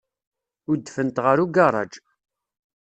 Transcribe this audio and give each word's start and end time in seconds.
Udfent 0.71 1.21
ɣer 1.25 1.37
ugaṛaj. 1.45 1.93